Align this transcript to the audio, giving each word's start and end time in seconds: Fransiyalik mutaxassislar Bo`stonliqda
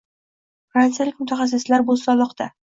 Fransiyalik 0.77 1.21
mutaxassislar 1.25 1.87
Bo`stonliqda 1.93 2.53